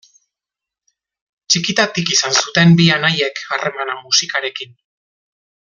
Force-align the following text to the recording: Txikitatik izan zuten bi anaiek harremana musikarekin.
Txikitatik 1.55 2.11
izan 2.15 2.35
zuten 2.45 2.73
bi 2.81 2.89
anaiek 2.97 3.45
harremana 3.57 4.01
musikarekin. 4.07 4.77